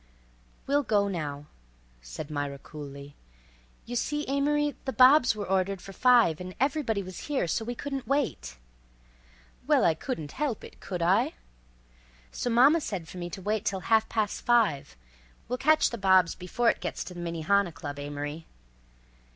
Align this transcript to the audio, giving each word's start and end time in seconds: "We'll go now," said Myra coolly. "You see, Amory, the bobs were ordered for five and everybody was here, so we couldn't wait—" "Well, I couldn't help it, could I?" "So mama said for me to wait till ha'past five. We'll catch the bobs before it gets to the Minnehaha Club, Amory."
"We'll 0.65 0.81
go 0.81 1.07
now," 1.07 1.45
said 2.01 2.31
Myra 2.31 2.57
coolly. 2.57 3.15
"You 3.85 3.95
see, 3.95 4.25
Amory, 4.27 4.75
the 4.85 4.91
bobs 4.91 5.35
were 5.35 5.45
ordered 5.47 5.79
for 5.79 5.93
five 5.93 6.41
and 6.41 6.55
everybody 6.59 7.03
was 7.03 7.27
here, 7.27 7.45
so 7.47 7.63
we 7.63 7.75
couldn't 7.75 8.07
wait—" 8.07 8.57
"Well, 9.67 9.85
I 9.85 9.93
couldn't 9.93 10.31
help 10.31 10.63
it, 10.63 10.79
could 10.79 11.03
I?" 11.03 11.35
"So 12.31 12.49
mama 12.49 12.81
said 12.81 13.07
for 13.07 13.19
me 13.19 13.29
to 13.29 13.43
wait 13.43 13.63
till 13.63 13.81
ha'past 13.81 14.41
five. 14.43 14.95
We'll 15.47 15.59
catch 15.59 15.91
the 15.91 15.99
bobs 15.99 16.33
before 16.33 16.71
it 16.71 16.81
gets 16.81 17.03
to 17.03 17.13
the 17.13 17.19
Minnehaha 17.19 17.69
Club, 17.69 17.99
Amory." 17.99 18.47